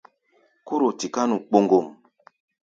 Kóro 0.67 0.87
tiká 0.99 1.21
nu 1.29 1.37
kpoŋgom. 1.47 1.85